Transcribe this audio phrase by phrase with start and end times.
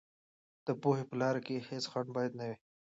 [0.65, 2.55] د پوهې په لار کې هېڅ خنډ باید نه وي.